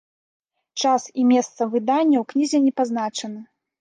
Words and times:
Час 0.83 1.03
і 1.23 1.27
месца 1.31 1.61
выдання 1.75 2.17
ў 2.23 2.25
кнізе 2.33 2.57
не 2.65 2.73
пазначаны. 2.83 3.39